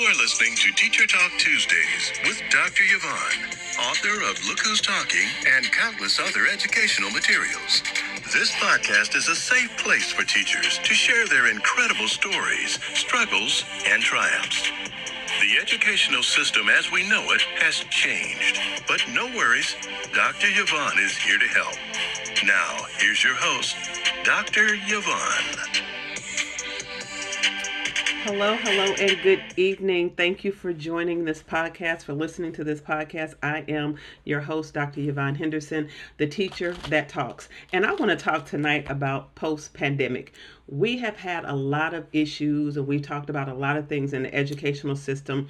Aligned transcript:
You 0.00 0.06
are 0.06 0.14
listening 0.14 0.56
to 0.56 0.72
Teacher 0.72 1.06
Talk 1.06 1.30
Tuesdays 1.36 2.12
with 2.24 2.40
Dr. 2.48 2.84
Yvonne, 2.88 3.52
author 3.80 4.22
of 4.30 4.42
Look 4.48 4.60
Who's 4.60 4.80
Talking 4.80 5.28
and 5.46 5.70
countless 5.72 6.18
other 6.18 6.46
educational 6.50 7.10
materials. 7.10 7.82
This 8.32 8.50
podcast 8.52 9.14
is 9.14 9.28
a 9.28 9.34
safe 9.34 9.76
place 9.76 10.10
for 10.10 10.24
teachers 10.24 10.78
to 10.78 10.94
share 10.94 11.26
their 11.26 11.50
incredible 11.50 12.08
stories, 12.08 12.78
struggles, 12.94 13.62
and 13.86 14.02
triumphs. 14.02 14.70
The 15.42 15.58
educational 15.60 16.22
system 16.22 16.70
as 16.70 16.90
we 16.90 17.06
know 17.06 17.22
it 17.32 17.42
has 17.60 17.84
changed, 17.90 18.58
but 18.88 19.04
no 19.12 19.26
worries, 19.26 19.76
Dr. 20.14 20.48
Yvonne 20.48 20.98
is 20.98 21.14
here 21.14 21.38
to 21.38 21.48
help. 21.48 21.76
Now, 22.46 22.86
here's 22.96 23.22
your 23.22 23.36
host, 23.36 23.76
Dr. 24.24 24.66
Yvonne. 24.86 25.79
Hello, 28.22 28.54
hello, 28.58 28.92
and 28.96 29.22
good 29.22 29.42
evening. 29.56 30.10
Thank 30.10 30.44
you 30.44 30.52
for 30.52 30.74
joining 30.74 31.24
this 31.24 31.42
podcast, 31.42 32.02
for 32.02 32.12
listening 32.12 32.52
to 32.52 32.62
this 32.62 32.78
podcast. 32.78 33.32
I 33.42 33.64
am 33.66 33.96
your 34.24 34.40
host, 34.42 34.74
Dr. 34.74 35.00
Yvonne 35.00 35.36
Henderson, 35.36 35.88
the 36.18 36.26
teacher 36.26 36.82
that 36.84 37.08
talks. 37.08 37.48
And 37.72 37.86
I 37.86 37.94
want 37.94 38.10
to 38.10 38.16
talk 38.16 38.44
tonight 38.44 38.84
about 38.90 39.34
post 39.36 39.72
pandemic. 39.72 40.34
We 40.66 40.98
have 40.98 41.16
had 41.16 41.46
a 41.46 41.56
lot 41.56 41.94
of 41.94 42.08
issues, 42.12 42.76
and 42.76 42.86
we've 42.86 43.00
talked 43.00 43.30
about 43.30 43.48
a 43.48 43.54
lot 43.54 43.78
of 43.78 43.88
things 43.88 44.12
in 44.12 44.24
the 44.24 44.34
educational 44.34 44.96
system 44.96 45.48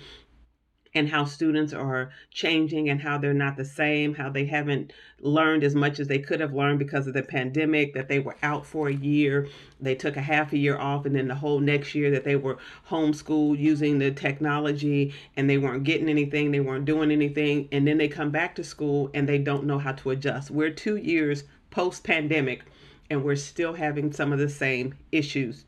and 0.94 1.08
how 1.08 1.24
students 1.24 1.72
are 1.72 2.10
changing 2.30 2.88
and 2.88 3.00
how 3.00 3.16
they're 3.16 3.32
not 3.32 3.56
the 3.56 3.64
same, 3.64 4.14
how 4.14 4.28
they 4.28 4.44
haven't 4.44 4.92
learned 5.20 5.62
as 5.62 5.74
much 5.74 6.00
as 6.00 6.08
they 6.08 6.18
could 6.18 6.40
have 6.40 6.52
learned 6.52 6.78
because 6.78 7.06
of 7.06 7.14
the 7.14 7.22
pandemic, 7.22 7.94
that 7.94 8.08
they 8.08 8.18
were 8.18 8.36
out 8.42 8.66
for 8.66 8.88
a 8.88 8.94
year, 8.94 9.46
they 9.80 9.94
took 9.94 10.16
a 10.16 10.20
half 10.20 10.52
a 10.52 10.58
year 10.58 10.76
off, 10.76 11.06
and 11.06 11.14
then 11.14 11.28
the 11.28 11.34
whole 11.34 11.60
next 11.60 11.94
year 11.94 12.10
that 12.10 12.24
they 12.24 12.36
were 12.36 12.58
homeschooled 12.88 13.58
using 13.58 13.98
the 13.98 14.10
technology 14.10 15.14
and 15.36 15.48
they 15.48 15.58
weren't 15.58 15.84
getting 15.84 16.08
anything, 16.08 16.50
they 16.50 16.60
weren't 16.60 16.84
doing 16.84 17.10
anything, 17.10 17.68
and 17.70 17.86
then 17.86 17.98
they 17.98 18.08
come 18.08 18.30
back 18.30 18.54
to 18.54 18.64
school 18.64 19.10
and 19.14 19.28
they 19.28 19.38
don't 19.38 19.64
know 19.64 19.78
how 19.78 19.92
to 19.92 20.10
adjust. 20.10 20.50
We're 20.50 20.70
two 20.70 20.96
years 20.96 21.44
post 21.70 22.02
pandemic 22.02 22.64
and 23.08 23.24
we're 23.24 23.36
still 23.36 23.74
having 23.74 24.12
some 24.12 24.32
of 24.32 24.38
the 24.38 24.48
same 24.48 24.94
issues 25.12 25.64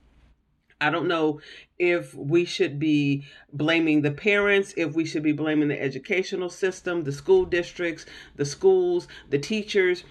I 0.83 0.91
don't 0.91 1.06
know 1.06 1.41
if 1.78 2.12
we 2.12 2.44
should 2.44 2.80
be 2.80 3.25
blaming 3.52 4.02
the 4.02 4.11
parents, 4.11 4.75
if 4.77 4.94
we 4.94 5.05
should 5.05 5.22
be 5.22 5.33
blaming 5.33 5.69
the 5.69 5.80
educational 5.80 6.50
system, 6.50 7.05
the 7.05 7.12
school 7.12 7.44
districts, 7.44 8.05
the 8.34 8.44
schools, 8.44 9.06
the 9.30 9.39
teachers. 9.39 10.05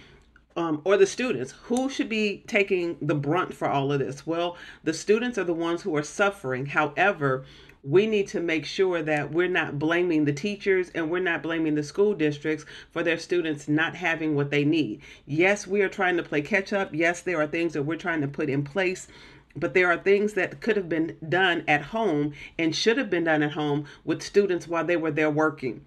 Um, 0.53 0.81
or 0.83 0.97
the 0.97 1.07
students 1.07 1.53
who 1.63 1.89
should 1.89 2.09
be 2.09 2.43
taking 2.45 2.97
the 3.01 3.15
brunt 3.15 3.53
for 3.53 3.69
all 3.69 3.93
of 3.93 3.99
this 3.99 4.27
well 4.27 4.57
the 4.83 4.91
students 4.93 5.37
are 5.37 5.45
the 5.45 5.53
ones 5.53 5.83
who 5.83 5.95
are 5.95 6.03
suffering 6.03 6.65
however 6.65 7.45
we 7.83 8.05
need 8.05 8.27
to 8.27 8.39
make 8.39 8.65
sure 8.65 9.01
that 9.01 9.31
we're 9.31 9.47
not 9.47 9.79
blaming 9.79 10.25
the 10.25 10.33
teachers 10.33 10.91
and 10.93 11.09
we're 11.09 11.19
not 11.19 11.41
blaming 11.41 11.75
the 11.75 11.83
school 11.83 12.13
districts 12.13 12.65
for 12.91 13.01
their 13.01 13.17
students 13.17 13.67
not 13.67 13.95
having 13.95 14.35
what 14.35 14.51
they 14.51 14.63
need. 14.63 15.01
Yes, 15.25 15.65
we 15.65 15.81
are 15.81 15.89
trying 15.89 16.17
to 16.17 16.23
play 16.23 16.41
catch 16.41 16.73
up. 16.73 16.93
Yes, 16.93 17.21
there 17.21 17.41
are 17.41 17.47
things 17.47 17.73
that 17.73 17.83
we're 17.83 17.95
trying 17.95 18.21
to 18.21 18.27
put 18.27 18.49
in 18.49 18.63
place 18.63 19.07
but 19.55 19.73
there 19.73 19.91
are 19.91 19.97
things 19.97 20.33
that 20.33 20.61
could 20.61 20.75
have 20.75 20.89
been 20.89 21.17
done 21.27 21.63
at 21.67 21.81
home 21.81 22.33
and 22.57 22.75
should 22.75 22.97
have 22.97 23.09
been 23.09 23.25
done 23.25 23.43
at 23.43 23.51
home 23.51 23.85
with 24.03 24.21
students 24.21 24.67
while 24.67 24.85
they 24.85 24.97
were 24.97 25.11
there 25.11 25.31
working. 25.31 25.85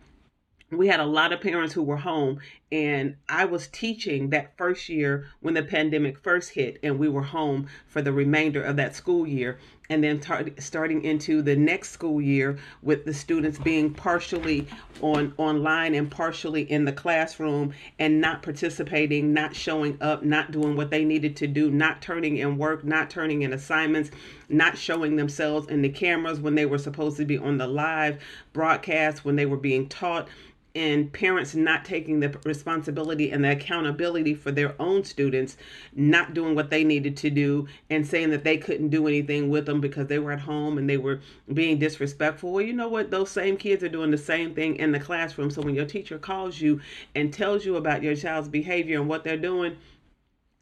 We 0.71 0.89
had 0.89 1.01
a 1.01 1.07
lot 1.07 1.33
of 1.33 1.41
parents 1.41 1.75
who 1.75 1.83
were 1.83 1.99
home 1.99 2.41
and 2.75 3.15
i 3.29 3.45
was 3.45 3.69
teaching 3.69 4.31
that 4.31 4.57
first 4.59 4.89
year 4.89 5.29
when 5.41 5.55
the 5.55 5.63
pandemic 5.63 6.19
first 6.19 6.51
hit 6.51 6.77
and 6.83 6.99
we 6.99 7.09
were 7.09 7.23
home 7.23 7.69
for 7.87 8.03
the 8.03 8.13
remainder 8.13 8.61
of 8.61 8.75
that 8.75 8.97
school 8.97 9.25
year 9.29 9.57
and 9.91 10.03
then 10.03 10.19
tar- 10.19 10.45
starting 10.59 11.05
into 11.05 11.41
the 11.41 11.55
next 11.55 11.91
school 11.91 12.21
year 12.21 12.59
with 12.83 13.05
the 13.05 13.15
students 13.15 13.59
being 13.59 13.95
partially 13.95 14.67
on 15.03 15.33
online 15.37 15.95
and 15.95 16.11
partially 16.11 16.63
in 16.63 16.85
the 16.85 16.93
classroom 16.93 17.73
and 18.01 18.21
not 18.21 18.43
participating 18.43 19.33
not 19.33 19.55
showing 19.55 19.97
up 20.01 20.25
not 20.25 20.51
doing 20.51 20.75
what 20.75 20.91
they 20.91 21.05
needed 21.05 21.37
to 21.37 21.47
do 21.47 21.71
not 21.71 22.03
turning 22.03 22.39
in 22.39 22.59
work 22.59 22.83
not 22.83 23.09
turning 23.09 23.43
in 23.43 23.53
assignments 23.53 24.11
not 24.49 24.77
showing 24.77 25.15
themselves 25.15 25.69
in 25.69 25.81
the 25.81 25.89
cameras 25.89 26.41
when 26.41 26.57
they 26.57 26.67
were 26.67 26.79
supposed 26.79 27.17
to 27.17 27.25
be 27.25 27.39
on 27.39 27.57
the 27.57 27.69
live 27.69 28.21
broadcast 28.53 29.25
when 29.25 29.37
they 29.37 29.47
were 29.47 29.57
being 29.57 29.89
taught 29.89 30.27
and 30.75 31.13
parents 31.13 31.55
not 31.55 31.85
taking 31.85 32.19
the 32.19 32.37
responsibility 32.45 33.31
and 33.31 33.45
the 33.45 33.53
accountability 33.53 34.35
for 34.35 34.51
their 34.51 34.75
own 34.81 35.05
students 35.05 35.57
not 35.95 36.35
doing 36.35 36.57
what 36.57 36.69
they 36.69 36.83
needed 36.83 37.17
to 37.17 37.31
do 37.31 37.69
and 37.91 38.05
saying 38.05 38.31
that 38.31 38.43
they 38.43 38.57
couldn't 38.57 38.89
do 38.89 39.07
anything 39.07 39.49
with 39.49 39.67
them 39.67 39.81
because 39.81 40.09
they 40.09 40.19
were 40.19 40.33
at 40.33 40.41
home 40.41 40.77
and 40.77 40.91
they 40.91 40.97
were 40.97 41.21
being 41.53 41.79
disrespectful. 41.79 42.53
Well 42.53 42.65
you 42.65 42.73
know 42.73 42.89
what? 42.89 43.11
Those 43.11 43.31
same 43.31 43.57
kids 43.57 43.85
are 43.85 43.89
doing 43.89 44.11
the 44.11 44.19
same 44.19 44.53
thing 44.55 44.77
in 44.77 44.91
the 44.91 44.99
classroom. 44.99 45.51
So 45.51 45.63
when 45.63 45.77
your 45.77 45.87
teacher 45.87 46.19
calls 46.19 46.61
you 46.61 46.81
and 47.15 47.33
tells 47.33 47.65
you 47.65 47.77
about 47.77 48.03
your 48.03 48.17
child's 48.17 48.49
behavior 48.49 48.99
and 48.99 49.09
what 49.09 49.23
they're 49.23 49.37
doing 49.37 49.77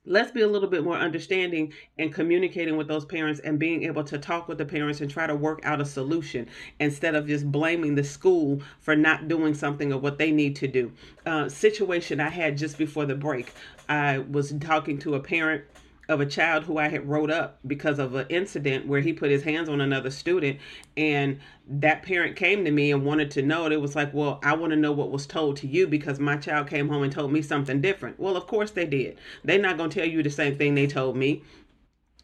let's 0.04 0.32
be 0.32 0.40
a 0.40 0.48
little 0.48 0.68
bit 0.68 0.82
more 0.82 0.96
understanding 0.96 1.72
and 1.98 2.12
communicating 2.12 2.76
with 2.76 2.88
those 2.88 3.04
parents 3.04 3.40
and 3.40 3.58
being 3.58 3.84
able 3.84 4.02
to 4.02 4.18
talk 4.18 4.48
with 4.48 4.58
the 4.58 4.64
parents 4.64 5.00
and 5.00 5.10
try 5.10 5.26
to 5.26 5.34
work 5.34 5.60
out 5.62 5.80
a 5.80 5.84
solution 5.84 6.48
instead 6.80 7.14
of 7.14 7.26
just 7.26 7.50
blaming 7.52 7.94
the 7.94 8.02
school 8.02 8.60
for 8.80 8.96
not 8.96 9.28
doing 9.28 9.54
something 9.54 9.92
or 9.92 9.98
what 9.98 10.18
they 10.18 10.32
need 10.32 10.56
to 10.56 10.66
do. 10.66 10.90
Uh, 11.24 11.48
situation 11.48 12.18
i 12.18 12.28
had 12.28 12.56
just 12.56 12.76
before 12.78 13.06
the 13.06 13.14
break 13.14 13.52
i 13.88 14.18
was 14.18 14.52
talking 14.60 14.98
to 14.98 15.14
a 15.14 15.20
parent 15.20 15.62
of 16.12 16.20
a 16.20 16.26
child 16.26 16.64
who 16.64 16.78
I 16.78 16.88
had 16.88 17.08
wrote 17.08 17.30
up 17.30 17.58
because 17.66 17.98
of 17.98 18.14
an 18.14 18.26
incident 18.28 18.86
where 18.86 19.00
he 19.00 19.12
put 19.12 19.30
his 19.30 19.42
hands 19.42 19.68
on 19.68 19.80
another 19.80 20.10
student 20.10 20.60
and 20.96 21.40
that 21.66 22.02
parent 22.02 22.36
came 22.36 22.64
to 22.64 22.70
me 22.70 22.92
and 22.92 23.04
wanted 23.04 23.30
to 23.32 23.42
know. 23.42 23.66
It 23.66 23.80
was 23.80 23.96
like 23.96 24.14
well 24.14 24.38
I 24.44 24.54
want 24.54 24.70
to 24.70 24.76
know 24.76 24.92
what 24.92 25.10
was 25.10 25.26
told 25.26 25.56
to 25.58 25.66
you 25.66 25.88
because 25.88 26.20
my 26.20 26.36
child 26.36 26.68
came 26.68 26.88
home 26.88 27.02
and 27.02 27.12
told 27.12 27.32
me 27.32 27.42
something 27.42 27.80
different. 27.80 28.20
Well 28.20 28.36
of 28.36 28.46
course 28.46 28.70
they 28.70 28.86
did. 28.86 29.18
They're 29.42 29.58
not 29.58 29.78
going 29.78 29.90
to 29.90 29.98
tell 29.98 30.08
you 30.08 30.22
the 30.22 30.30
same 30.30 30.56
thing 30.56 30.74
they 30.74 30.86
told 30.86 31.16
me. 31.16 31.42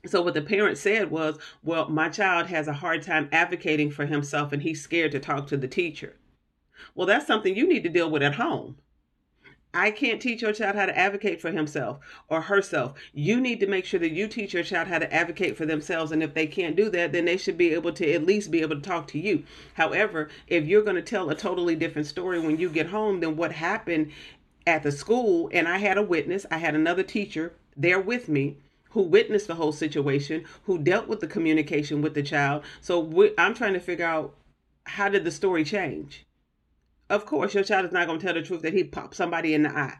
So 0.06 0.22
what 0.22 0.34
the 0.34 0.42
parent 0.42 0.78
said 0.78 1.10
was 1.10 1.38
well 1.64 1.88
my 1.88 2.08
child 2.08 2.46
has 2.48 2.68
a 2.68 2.74
hard 2.74 3.02
time 3.02 3.28
advocating 3.32 3.90
for 3.90 4.06
himself 4.06 4.52
and 4.52 4.62
he's 4.62 4.82
scared 4.82 5.12
to 5.12 5.18
talk 5.18 5.48
to 5.48 5.56
the 5.56 5.68
teacher. 5.68 6.14
Well 6.94 7.06
that's 7.06 7.26
something 7.26 7.56
you 7.56 7.66
need 7.66 7.82
to 7.82 7.88
deal 7.88 8.10
with 8.10 8.22
at 8.22 8.34
home 8.34 8.76
I 9.74 9.90
can't 9.90 10.20
teach 10.20 10.42
your 10.42 10.52
child 10.52 10.76
how 10.76 10.86
to 10.86 10.98
advocate 10.98 11.40
for 11.40 11.50
himself 11.50 11.98
or 12.28 12.42
herself. 12.42 12.94
You 13.12 13.40
need 13.40 13.60
to 13.60 13.66
make 13.66 13.84
sure 13.84 14.00
that 14.00 14.12
you 14.12 14.26
teach 14.26 14.54
your 14.54 14.62
child 14.62 14.88
how 14.88 14.98
to 14.98 15.12
advocate 15.12 15.56
for 15.56 15.66
themselves. 15.66 16.10
And 16.10 16.22
if 16.22 16.34
they 16.34 16.46
can't 16.46 16.74
do 16.76 16.88
that, 16.90 17.12
then 17.12 17.26
they 17.26 17.36
should 17.36 17.58
be 17.58 17.74
able 17.74 17.92
to 17.92 18.12
at 18.12 18.24
least 18.24 18.50
be 18.50 18.62
able 18.62 18.76
to 18.76 18.82
talk 18.82 19.06
to 19.08 19.18
you. 19.18 19.44
However, 19.74 20.30
if 20.46 20.64
you're 20.64 20.82
going 20.82 20.96
to 20.96 21.02
tell 21.02 21.28
a 21.28 21.34
totally 21.34 21.76
different 21.76 22.08
story 22.08 22.40
when 22.40 22.58
you 22.58 22.70
get 22.70 22.86
home 22.86 23.20
than 23.20 23.36
what 23.36 23.52
happened 23.52 24.10
at 24.66 24.82
the 24.82 24.92
school, 24.92 25.50
and 25.52 25.68
I 25.68 25.78
had 25.78 25.98
a 25.98 26.02
witness, 26.02 26.46
I 26.50 26.58
had 26.58 26.74
another 26.74 27.02
teacher 27.02 27.52
there 27.76 28.00
with 28.00 28.28
me 28.28 28.56
who 28.90 29.02
witnessed 29.02 29.46
the 29.46 29.54
whole 29.54 29.72
situation, 29.72 30.44
who 30.64 30.78
dealt 30.78 31.08
with 31.08 31.20
the 31.20 31.26
communication 31.26 32.00
with 32.00 32.14
the 32.14 32.22
child. 32.22 32.64
So 32.80 33.30
I'm 33.36 33.54
trying 33.54 33.74
to 33.74 33.80
figure 33.80 34.06
out 34.06 34.34
how 34.84 35.10
did 35.10 35.24
the 35.24 35.30
story 35.30 35.62
change? 35.62 36.24
Of 37.10 37.24
course, 37.24 37.54
your 37.54 37.64
child 37.64 37.86
is 37.86 37.92
not 37.92 38.06
going 38.06 38.18
to 38.18 38.24
tell 38.24 38.34
the 38.34 38.42
truth 38.42 38.62
that 38.62 38.74
he 38.74 38.84
popped 38.84 39.16
somebody 39.16 39.54
in 39.54 39.62
the 39.62 39.70
eye 39.70 39.98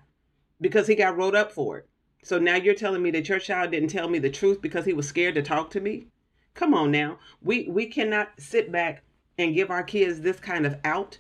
because 0.61 0.87
he 0.87 0.95
got 0.95 1.17
wrote 1.17 1.35
up 1.35 1.53
for 1.53 1.79
it. 1.79 1.89
So 2.23 2.39
now 2.39 2.57
you're 2.57 2.75
telling 2.75 3.03
me 3.03 3.11
that 3.13 3.29
your 3.29 3.39
child 3.39 3.71
didn't 3.71 3.91
tell 3.91 4.09
me 4.09 4.19
the 4.19 4.31
truth 4.31 4.61
because 4.61 4.85
he 4.85 4.93
was 4.93 5.09
scared 5.09 5.35
to 5.37 5.43
talk 5.43 5.71
to 5.71 5.81
me? 5.81 6.09
Come 6.55 6.75
on 6.75 6.91
now. 6.91 7.19
We 7.41 7.69
we 7.69 7.87
cannot 7.87 8.31
sit 8.39 8.73
back 8.73 9.05
and 9.39 9.55
give 9.55 9.71
our 9.71 9.85
kids 9.85 10.21
this 10.21 10.41
kind 10.41 10.67
of 10.67 10.77
out 10.85 11.19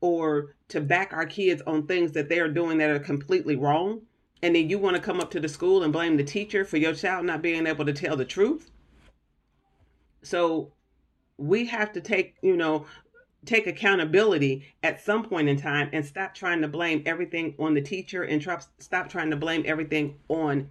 or 0.00 0.56
to 0.68 0.80
back 0.80 1.12
our 1.12 1.24
kids 1.24 1.62
on 1.66 1.86
things 1.86 2.12
that 2.12 2.28
they 2.28 2.40
are 2.40 2.48
doing 2.48 2.78
that 2.78 2.90
are 2.90 2.98
completely 2.98 3.56
wrong. 3.56 4.02
And 4.42 4.54
then 4.54 4.68
you 4.68 4.78
want 4.78 4.96
to 4.96 5.02
come 5.02 5.20
up 5.20 5.30
to 5.30 5.40
the 5.40 5.48
school 5.48 5.82
and 5.82 5.92
blame 5.92 6.16
the 6.16 6.24
teacher 6.24 6.64
for 6.64 6.76
your 6.76 6.94
child 6.94 7.24
not 7.24 7.40
being 7.40 7.66
able 7.66 7.86
to 7.86 7.92
tell 7.92 8.16
the 8.16 8.24
truth. 8.24 8.70
So 10.22 10.72
we 11.38 11.64
have 11.66 11.92
to 11.92 12.00
take, 12.00 12.34
you 12.42 12.56
know, 12.56 12.86
take 13.46 13.66
accountability 13.66 14.66
at 14.82 15.02
some 15.02 15.24
point 15.24 15.48
in 15.48 15.56
time 15.56 15.90
and 15.92 16.04
stop 16.04 16.34
trying 16.34 16.60
to 16.62 16.68
blame 16.68 17.02
everything 17.06 17.54
on 17.58 17.74
the 17.74 17.80
teacher 17.80 18.22
and 18.22 18.40
try, 18.40 18.58
stop 18.78 19.08
trying 19.08 19.30
to 19.30 19.36
blame 19.36 19.62
everything 19.66 20.16
on 20.28 20.70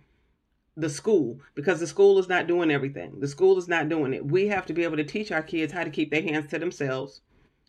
the 0.76 0.90
school 0.90 1.40
because 1.54 1.80
the 1.80 1.88
school 1.88 2.18
is 2.18 2.28
not 2.28 2.48
doing 2.48 2.72
everything. 2.72 3.20
The 3.20 3.28
school 3.28 3.58
is 3.58 3.68
not 3.68 3.90
doing 3.90 4.14
it. 4.14 4.26
We 4.26 4.48
have 4.48 4.66
to 4.68 4.74
be 4.74 4.84
able 4.84 4.98
to 4.98 5.04
teach 5.04 5.32
our 5.32 5.44
kids 5.44 5.72
how 5.72 5.84
to 5.84 5.90
keep 5.90 6.10
their 6.10 6.24
hands 6.24 6.50
to 6.50 6.60
themselves, 6.60 7.22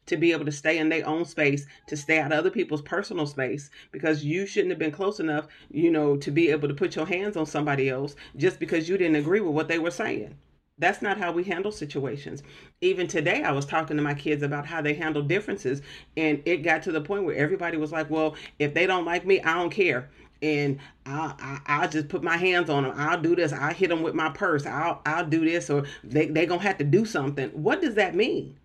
to 0.07 0.17
be 0.17 0.33
able 0.33 0.47
to 0.47 0.53
stay 0.53 0.79
in 0.79 0.89
their 0.89 1.07
own 1.07 1.25
space, 1.25 1.67
to 1.89 1.97
stay 1.97 2.19
out 2.19 2.33
of 2.33 2.39
other 2.39 2.51
people's 2.51 2.83
personal 2.83 3.27
space 3.27 3.71
because 3.93 4.25
you 4.25 4.47
shouldn't 4.47 4.71
have 4.71 4.79
been 4.79 4.91
close 4.91 5.21
enough, 5.21 5.47
you 5.71 5.91
know, 5.91 6.17
to 6.17 6.31
be 6.31 6.51
able 6.51 6.69
to 6.69 6.75
put 6.75 6.97
your 6.97 7.07
hands 7.07 7.37
on 7.37 7.47
somebody 7.47 7.89
else 7.89 8.17
just 8.37 8.59
because 8.59 8.89
you 8.89 8.97
didn't 8.97 9.17
agree 9.17 9.41
with 9.41 9.55
what 9.55 9.69
they 9.69 9.79
were 9.79 9.91
saying. 9.91 10.37
That's 10.79 11.03
not 11.03 11.19
how 11.19 11.31
we 11.31 11.45
handle 11.45 11.71
situations. 11.71 12.43
Even 12.81 13.07
today, 13.07 13.43
I 13.45 13.53
was 13.53 13.65
talking 13.65 13.97
to 13.97 14.03
my 14.03 14.15
kids 14.15 14.43
about 14.43 14.67
how 14.67 14.83
they 14.83 14.95
handle 14.95 15.23
differences, 15.23 15.83
and 16.17 16.43
it 16.45 16.59
got 16.59 16.83
to 16.85 16.93
the 16.93 17.01
point 17.01 17.25
where 17.25 17.37
everybody 17.37 17.77
was 17.77 17.93
like, 17.93 18.11
"Well, 18.11 18.35
if 18.59 18.75
they 18.75 18.87
don't 18.87 19.05
like 19.05 19.25
me, 19.25 19.41
I 19.41 19.55
don't 19.55 19.71
care." 19.71 20.11
and 20.43 20.79
I'll, 21.07 21.35
I'll 21.67 21.89
just 21.89 22.09
put 22.09 22.23
my 22.23 22.37
hands 22.37 22.69
on 22.69 22.83
them. 22.83 22.93
I'll 22.97 23.21
do 23.21 23.35
this. 23.35 23.53
I'll 23.53 23.73
hit 23.73 23.89
them 23.89 24.03
with 24.03 24.15
my 24.15 24.29
purse. 24.29 24.67
I'll, 24.67 25.01
I'll 25.07 25.25
do 25.27 25.45
this, 25.45 25.71
or 25.71 25.85
they, 26.03 26.27
they 26.27 26.45
going 26.45 26.61
to 26.61 26.67
have 26.67 26.77
to 26.79 26.85
do 26.85 27.07
something. 27.07 27.49
What 27.51 27.81
does 27.81 27.95
that 27.95 28.15
mean? 28.15 28.57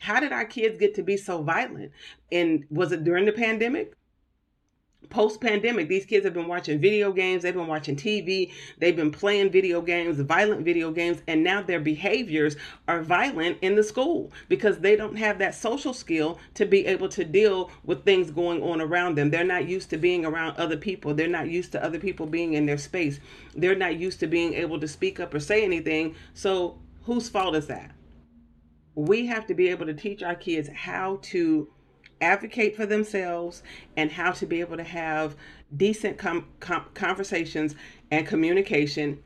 How 0.00 0.18
did 0.18 0.32
our 0.32 0.44
kids 0.44 0.78
get 0.78 0.94
to 0.96 1.02
be 1.02 1.16
so 1.16 1.42
violent? 1.42 1.92
And 2.32 2.64
was 2.70 2.90
it 2.90 3.04
during 3.04 3.26
the 3.26 3.32
pandemic? 3.32 3.92
Post 5.10 5.40
pandemic, 5.40 5.88
these 5.88 6.06
kids 6.06 6.24
have 6.24 6.34
been 6.34 6.46
watching 6.46 6.80
video 6.80 7.12
games, 7.12 7.42
they've 7.42 7.54
been 7.54 7.66
watching 7.66 7.96
TV, 7.96 8.52
they've 8.78 8.96
been 8.96 9.10
playing 9.10 9.50
video 9.50 9.82
games, 9.82 10.18
violent 10.20 10.64
video 10.64 10.90
games, 10.90 11.20
and 11.26 11.42
now 11.42 11.60
their 11.60 11.80
behaviors 11.80 12.56
are 12.88 13.02
violent 13.02 13.58
in 13.60 13.74
the 13.74 13.82
school 13.82 14.32
because 14.48 14.78
they 14.78 14.96
don't 14.96 15.16
have 15.16 15.38
that 15.38 15.54
social 15.54 15.92
skill 15.92 16.38
to 16.54 16.64
be 16.64 16.86
able 16.86 17.08
to 17.08 17.24
deal 17.24 17.70
with 17.84 18.04
things 18.04 18.30
going 18.30 18.62
on 18.62 18.80
around 18.80 19.16
them. 19.16 19.30
They're 19.30 19.44
not 19.44 19.68
used 19.68 19.90
to 19.90 19.98
being 19.98 20.24
around 20.24 20.56
other 20.56 20.76
people, 20.76 21.12
they're 21.12 21.28
not 21.28 21.48
used 21.48 21.72
to 21.72 21.84
other 21.84 21.98
people 21.98 22.26
being 22.26 22.54
in 22.54 22.64
their 22.64 22.78
space, 22.78 23.20
they're 23.54 23.74
not 23.74 23.96
used 23.96 24.20
to 24.20 24.26
being 24.26 24.54
able 24.54 24.80
to 24.80 24.88
speak 24.88 25.20
up 25.20 25.34
or 25.34 25.40
say 25.40 25.64
anything. 25.64 26.14
So, 26.34 26.78
whose 27.02 27.28
fault 27.28 27.56
is 27.56 27.66
that? 27.66 27.90
We 28.94 29.26
have 29.26 29.46
to 29.46 29.54
be 29.54 29.68
able 29.68 29.86
to 29.86 29.94
teach 29.94 30.22
our 30.22 30.34
kids 30.34 30.68
how 30.68 31.18
to 31.22 31.68
advocate 32.20 32.76
for 32.76 32.86
themselves 32.86 33.62
and 33.96 34.10
how 34.10 34.32
to 34.32 34.46
be 34.46 34.60
able 34.60 34.76
to 34.76 34.84
have 34.84 35.36
decent 35.76 36.18
com- 36.18 36.48
com- 36.60 36.86
conversations 36.94 37.74
and 38.10 38.26
communication 38.26 39.22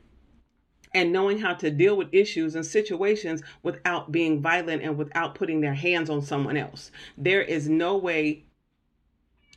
and 0.93 1.11
knowing 1.11 1.39
how 1.39 1.53
to 1.53 1.69
deal 1.69 1.97
with 1.97 2.07
issues 2.13 2.55
and 2.55 2.65
situations 2.65 3.43
without 3.63 4.13
being 4.13 4.41
violent 4.41 4.81
and 4.81 4.97
without 4.97 5.35
putting 5.35 5.59
their 5.59 5.73
hands 5.73 6.09
on 6.09 6.21
someone 6.21 6.55
else. 6.55 6.89
There 7.17 7.41
is 7.41 7.67
no 7.67 7.97
way 7.97 8.45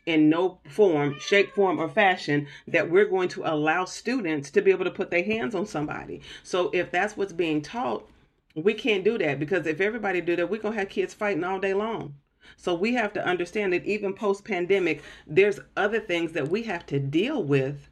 in 0.05 0.29
no 0.31 0.59
form, 0.69 1.17
shape, 1.21 1.55
form, 1.55 1.79
or 1.79 1.89
fashion 1.89 2.49
that 2.67 2.91
we're 2.91 3.05
going 3.05 3.29
to 3.29 3.45
allow 3.45 3.85
students 3.85 4.51
to 4.51 4.63
be 4.63 4.71
able 4.71 4.85
to 4.85 4.91
put 4.91 5.11
their 5.11 5.23
hands 5.23 5.55
on 5.55 5.67
somebody. 5.67 6.21
So 6.43 6.71
if 6.73 6.91
that's 6.91 7.17
what's 7.17 7.33
being 7.33 7.63
taught, 7.63 8.09
we 8.55 8.75
can't 8.75 9.05
do 9.05 9.19
that 9.19 9.39
because 9.39 9.67
if 9.67 9.81
everybody 9.81 10.21
do 10.21 10.35
that, 10.35 10.51
we're 10.51 10.61
gonna 10.61 10.77
have 10.77 10.89
kids 10.89 11.15
fighting 11.15 11.45
all 11.45 11.61
day 11.61 11.75
long. 11.75 12.15
So 12.57 12.75
we 12.75 12.95
have 12.95 13.13
to 13.15 13.27
understand 13.27 13.73
that 13.73 13.85
even 13.85 14.15
post 14.15 14.45
pandemic, 14.45 15.03
there's 15.27 15.61
other 15.77 16.01
things 16.01 16.33
that 16.33 16.49
we 16.49 16.63
have 16.65 16.87
to 16.87 16.99
deal 16.99 17.43
with 17.43 17.89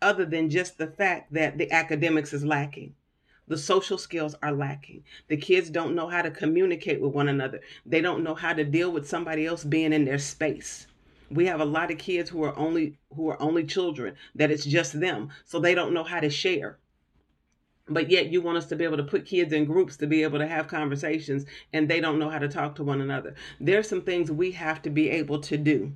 other 0.00 0.24
than 0.24 0.50
just 0.50 0.78
the 0.78 0.86
fact 0.86 1.32
that 1.32 1.58
the 1.58 1.70
academics 1.72 2.32
is 2.32 2.44
lacking. 2.44 2.94
The 3.48 3.58
social 3.58 3.96
skills 3.96 4.34
are 4.42 4.52
lacking. 4.52 5.04
The 5.28 5.36
kids 5.36 5.70
don't 5.70 5.94
know 5.94 6.08
how 6.08 6.22
to 6.22 6.30
communicate 6.30 7.00
with 7.00 7.14
one 7.14 7.28
another. 7.28 7.60
They 7.86 8.00
don't 8.00 8.22
know 8.22 8.34
how 8.34 8.52
to 8.52 8.64
deal 8.64 8.92
with 8.92 9.08
somebody 9.08 9.46
else 9.46 9.64
being 9.64 9.92
in 9.92 10.04
their 10.04 10.18
space. 10.18 10.86
We 11.30 11.46
have 11.46 11.60
a 11.60 11.64
lot 11.64 11.90
of 11.90 11.98
kids 11.98 12.30
who 12.30 12.42
are 12.44 12.56
only 12.58 12.98
who 13.14 13.28
are 13.28 13.40
only 13.40 13.64
children 13.64 14.16
that 14.34 14.50
it's 14.50 14.64
just 14.64 15.00
them. 15.00 15.30
So 15.44 15.58
they 15.58 15.74
don't 15.74 15.94
know 15.94 16.04
how 16.04 16.20
to 16.20 16.30
share 16.30 16.78
but 17.88 18.10
yet 18.10 18.30
you 18.30 18.40
want 18.40 18.58
us 18.58 18.66
to 18.66 18.76
be 18.76 18.84
able 18.84 18.96
to 18.96 19.04
put 19.04 19.24
kids 19.24 19.52
in 19.52 19.64
groups 19.64 19.96
to 19.96 20.06
be 20.06 20.22
able 20.22 20.38
to 20.38 20.46
have 20.46 20.68
conversations 20.68 21.46
and 21.72 21.88
they 21.88 22.00
don't 22.00 22.18
know 22.18 22.30
how 22.30 22.38
to 22.38 22.48
talk 22.48 22.74
to 22.76 22.84
one 22.84 23.00
another. 23.00 23.34
There's 23.60 23.88
some 23.88 24.02
things 24.02 24.30
we 24.30 24.52
have 24.52 24.82
to 24.82 24.90
be 24.90 25.10
able 25.10 25.40
to 25.40 25.56
do. 25.56 25.92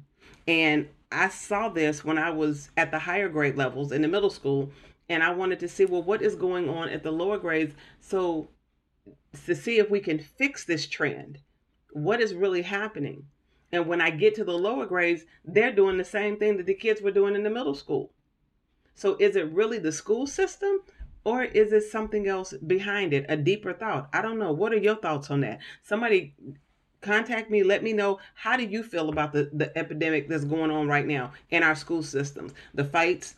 And 0.46 0.88
i 1.10 1.28
saw 1.28 1.68
this 1.68 2.02
when 2.02 2.16
i 2.16 2.30
was 2.30 2.70
at 2.78 2.90
the 2.90 2.98
higher 2.98 3.28
grade 3.28 3.56
levels 3.56 3.92
in 3.92 4.00
the 4.00 4.08
middle 4.08 4.30
school 4.30 4.70
and 5.10 5.22
i 5.22 5.30
wanted 5.30 5.60
to 5.60 5.68
see 5.68 5.84
well 5.84 6.02
what 6.02 6.22
is 6.22 6.34
going 6.34 6.70
on 6.70 6.88
at 6.88 7.02
the 7.02 7.10
lower 7.10 7.38
grades? 7.38 7.74
So 8.00 8.48
to 9.46 9.54
see 9.54 9.78
if 9.78 9.90
we 9.90 10.00
can 10.00 10.18
fix 10.18 10.64
this 10.64 10.86
trend. 10.86 11.38
What 11.92 12.20
is 12.20 12.34
really 12.34 12.62
happening? 12.62 13.26
And 13.70 13.86
when 13.86 14.00
i 14.00 14.10
get 14.10 14.34
to 14.36 14.44
the 14.44 14.58
lower 14.58 14.86
grades 14.86 15.24
they're 15.44 15.72
doing 15.72 15.98
the 15.98 16.04
same 16.04 16.38
thing 16.38 16.56
that 16.56 16.66
the 16.66 16.74
kids 16.74 17.02
were 17.02 17.10
doing 17.10 17.34
in 17.34 17.42
the 17.42 17.50
middle 17.50 17.74
school. 17.74 18.12
So 18.94 19.16
is 19.18 19.36
it 19.36 19.52
really 19.52 19.78
the 19.78 19.92
school 19.92 20.26
system 20.26 20.80
or 21.24 21.42
is 21.42 21.72
it 21.72 21.84
something 21.84 22.26
else 22.26 22.52
behind 22.66 23.12
it, 23.12 23.26
a 23.28 23.36
deeper 23.36 23.72
thought? 23.72 24.08
I 24.12 24.22
don't 24.22 24.38
know. 24.38 24.52
What 24.52 24.72
are 24.72 24.78
your 24.78 24.96
thoughts 24.96 25.30
on 25.30 25.40
that? 25.42 25.60
Somebody 25.82 26.34
contact 27.02 27.50
me 27.50 27.62
let 27.62 27.82
me 27.82 27.92
know 27.92 28.18
how 28.34 28.56
do 28.56 28.64
you 28.64 28.82
feel 28.82 29.08
about 29.08 29.32
the, 29.32 29.50
the 29.52 29.76
epidemic 29.76 30.28
that's 30.28 30.44
going 30.44 30.70
on 30.70 30.86
right 30.86 31.06
now 31.06 31.32
in 31.50 31.62
our 31.62 31.74
school 31.74 32.02
systems 32.02 32.52
the 32.74 32.84
fights 32.84 33.34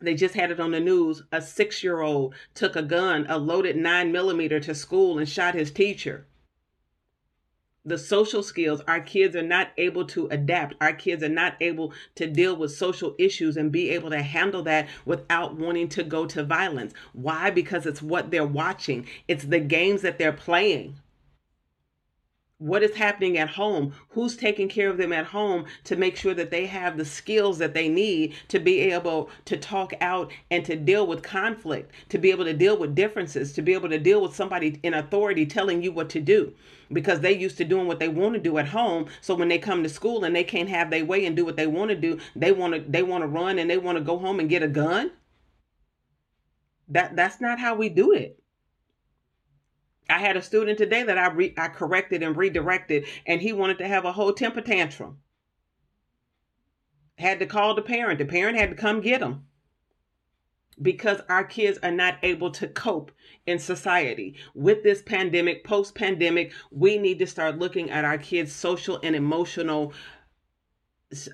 they 0.00 0.14
just 0.14 0.34
had 0.34 0.50
it 0.50 0.60
on 0.60 0.72
the 0.72 0.80
news 0.80 1.22
a 1.32 1.40
six 1.40 1.82
year 1.82 2.00
old 2.00 2.34
took 2.54 2.74
a 2.74 2.82
gun 2.82 3.24
a 3.28 3.38
loaded 3.38 3.76
nine 3.76 4.10
millimeter 4.10 4.58
to 4.58 4.74
school 4.74 5.16
and 5.16 5.28
shot 5.28 5.54
his 5.54 5.70
teacher 5.70 6.26
the 7.86 7.96
social 7.96 8.42
skills 8.42 8.82
our 8.88 9.00
kids 9.00 9.34
are 9.36 9.42
not 9.42 9.70
able 9.78 10.04
to 10.08 10.26
adapt. 10.28 10.74
Our 10.80 10.92
kids 10.92 11.22
are 11.22 11.28
not 11.28 11.54
able 11.60 11.92
to 12.16 12.26
deal 12.26 12.56
with 12.56 12.74
social 12.74 13.14
issues 13.18 13.56
and 13.56 13.72
be 13.72 13.90
able 13.90 14.10
to 14.10 14.22
handle 14.22 14.62
that 14.64 14.88
without 15.04 15.54
wanting 15.54 15.88
to 15.90 16.02
go 16.02 16.26
to 16.26 16.42
violence. 16.42 16.92
Why? 17.12 17.50
Because 17.50 17.86
it's 17.86 18.02
what 18.02 18.30
they're 18.30 18.44
watching. 18.44 19.06
It's 19.28 19.44
the 19.44 19.60
games 19.60 20.02
that 20.02 20.18
they're 20.18 20.32
playing 20.32 20.96
what 22.58 22.82
is 22.82 22.96
happening 22.96 23.36
at 23.36 23.50
home 23.50 23.92
who's 24.10 24.34
taking 24.34 24.66
care 24.66 24.88
of 24.88 24.96
them 24.96 25.12
at 25.12 25.26
home 25.26 25.66
to 25.84 25.94
make 25.94 26.16
sure 26.16 26.32
that 26.32 26.50
they 26.50 26.64
have 26.64 26.96
the 26.96 27.04
skills 27.04 27.58
that 27.58 27.74
they 27.74 27.86
need 27.86 28.34
to 28.48 28.58
be 28.58 28.80
able 28.80 29.28
to 29.44 29.58
talk 29.58 29.92
out 30.00 30.32
and 30.50 30.64
to 30.64 30.74
deal 30.74 31.06
with 31.06 31.22
conflict 31.22 31.92
to 32.08 32.16
be 32.16 32.30
able 32.30 32.44
to 32.44 32.54
deal 32.54 32.78
with 32.78 32.94
differences 32.94 33.52
to 33.52 33.60
be 33.60 33.74
able 33.74 33.90
to 33.90 33.98
deal 33.98 34.22
with 34.22 34.34
somebody 34.34 34.80
in 34.82 34.94
authority 34.94 35.44
telling 35.44 35.82
you 35.82 35.92
what 35.92 36.08
to 36.08 36.20
do. 36.20 36.52
Because 36.92 37.20
they 37.20 37.36
used 37.36 37.58
to 37.58 37.64
doing 37.64 37.88
what 37.88 37.98
they 37.98 38.08
want 38.08 38.34
to 38.34 38.40
do 38.40 38.56
at 38.58 38.68
home 38.68 39.06
so 39.20 39.34
when 39.34 39.48
they 39.48 39.58
come 39.58 39.82
to 39.82 39.88
school 39.88 40.24
and 40.24 40.34
they 40.34 40.44
can't 40.44 40.68
have 40.68 40.88
their 40.88 41.04
way 41.04 41.26
and 41.26 41.36
do 41.36 41.44
what 41.44 41.56
they 41.56 41.66
want 41.66 41.90
to 41.90 41.96
do 41.96 42.18
they 42.34 42.52
want 42.52 42.74
to 42.74 42.80
they 42.80 43.02
want 43.02 43.22
to 43.22 43.28
run 43.28 43.58
and 43.58 43.68
they 43.68 43.76
want 43.76 43.98
to 43.98 44.04
go 44.04 44.16
home 44.18 44.40
and 44.40 44.48
get 44.48 44.62
a 44.62 44.68
gun? 44.68 45.10
That 46.88 47.16
that's 47.16 47.40
not 47.40 47.58
how 47.58 47.74
we 47.74 47.90
do 47.90 48.12
it 48.12 48.40
I 50.08 50.18
had 50.18 50.36
a 50.36 50.42
student 50.42 50.78
today 50.78 51.02
that 51.02 51.18
I 51.18 51.28
re- 51.30 51.54
I 51.56 51.68
corrected 51.68 52.22
and 52.22 52.36
redirected, 52.36 53.06
and 53.26 53.40
he 53.40 53.52
wanted 53.52 53.78
to 53.78 53.88
have 53.88 54.04
a 54.04 54.12
whole 54.12 54.32
temper 54.32 54.60
tantrum. 54.60 55.18
Had 57.18 57.38
to 57.40 57.46
call 57.46 57.74
the 57.74 57.82
parent. 57.82 58.18
The 58.18 58.24
parent 58.24 58.58
had 58.58 58.70
to 58.70 58.76
come 58.76 59.00
get 59.00 59.22
him 59.22 59.46
because 60.80 61.20
our 61.28 61.44
kids 61.44 61.78
are 61.82 61.90
not 61.90 62.18
able 62.22 62.50
to 62.50 62.68
cope 62.68 63.10
in 63.46 63.58
society. 63.58 64.36
With 64.54 64.82
this 64.82 65.02
pandemic, 65.02 65.64
post 65.64 65.94
pandemic, 65.94 66.52
we 66.70 66.98
need 66.98 67.18
to 67.20 67.26
start 67.26 67.58
looking 67.58 67.90
at 67.90 68.04
our 68.04 68.18
kids' 68.18 68.52
social 68.52 69.00
and 69.02 69.16
emotional 69.16 69.92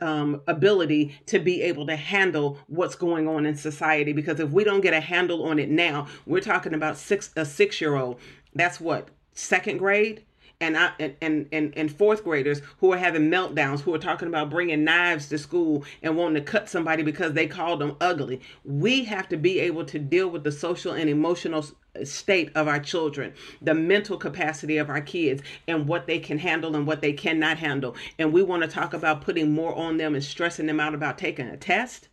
um, 0.00 0.42
ability 0.46 1.18
to 1.26 1.38
be 1.38 1.62
able 1.62 1.86
to 1.86 1.96
handle 1.96 2.58
what's 2.66 2.94
going 2.94 3.26
on 3.26 3.46
in 3.46 3.56
society. 3.56 4.12
Because 4.12 4.38
if 4.38 4.50
we 4.50 4.64
don't 4.64 4.82
get 4.82 4.94
a 4.94 5.00
handle 5.00 5.44
on 5.44 5.58
it 5.58 5.70
now, 5.70 6.06
we're 6.26 6.40
talking 6.40 6.74
about 6.74 6.96
six 6.96 7.30
a 7.36 7.44
six 7.44 7.80
year 7.80 7.96
old 7.96 8.20
that's 8.54 8.80
what 8.80 9.08
second 9.32 9.78
grade 9.78 10.24
and 10.62 10.78
I, 10.78 10.92
and, 11.20 11.48
and 11.50 11.72
and 11.76 11.92
fourth 11.92 12.22
graders 12.24 12.62
who 12.78 12.92
are 12.92 12.98
having 12.98 13.30
meltdowns, 13.30 13.80
who 13.80 13.92
are 13.94 13.98
talking 13.98 14.28
about 14.28 14.48
bringing 14.48 14.84
knives 14.84 15.28
to 15.30 15.38
school 15.38 15.84
and 16.02 16.16
wanting 16.16 16.42
to 16.42 16.50
cut 16.50 16.68
somebody 16.68 17.02
because 17.02 17.32
they 17.32 17.46
called 17.46 17.80
them 17.80 17.96
ugly. 18.00 18.40
We 18.64 19.04
have 19.04 19.28
to 19.30 19.36
be 19.36 19.58
able 19.58 19.84
to 19.86 19.98
deal 19.98 20.28
with 20.28 20.44
the 20.44 20.52
social 20.52 20.92
and 20.92 21.10
emotional 21.10 21.66
uh, 22.00 22.04
state 22.04 22.50
of 22.54 22.68
our 22.68 22.78
children, 22.78 23.34
the 23.60 23.74
mental 23.74 24.16
capacity 24.16 24.78
of 24.78 24.88
our 24.88 25.00
kids, 25.00 25.42
and 25.66 25.88
what 25.88 26.06
they 26.06 26.20
can 26.20 26.38
handle 26.38 26.76
and 26.76 26.86
what 26.86 27.00
they 27.00 27.12
cannot 27.12 27.58
handle. 27.58 27.96
And 28.18 28.32
we 28.32 28.42
want 28.42 28.62
to 28.62 28.68
talk 28.68 28.94
about 28.94 29.22
putting 29.22 29.52
more 29.52 29.74
on 29.74 29.96
them 29.96 30.14
and 30.14 30.22
stressing 30.22 30.66
them 30.66 30.78
out 30.78 30.94
about 30.94 31.18
taking 31.18 31.48
a 31.48 31.56
test 31.56 32.08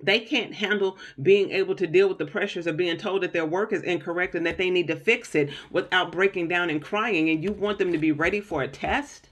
they 0.00 0.20
can't 0.20 0.54
handle 0.54 0.98
being 1.22 1.50
able 1.50 1.74
to 1.74 1.86
deal 1.86 2.08
with 2.08 2.18
the 2.18 2.26
pressures 2.26 2.66
of 2.66 2.76
being 2.76 2.96
told 2.96 3.22
that 3.22 3.32
their 3.32 3.46
work 3.46 3.72
is 3.72 3.82
incorrect 3.82 4.34
and 4.34 4.46
that 4.46 4.58
they 4.58 4.70
need 4.70 4.86
to 4.88 4.96
fix 4.96 5.34
it 5.34 5.50
without 5.70 6.12
breaking 6.12 6.48
down 6.48 6.70
and 6.70 6.82
crying 6.82 7.30
and 7.30 7.42
you 7.42 7.52
want 7.52 7.78
them 7.78 7.92
to 7.92 7.98
be 7.98 8.12
ready 8.12 8.40
for 8.40 8.62
a 8.62 8.68
test? 8.68 9.30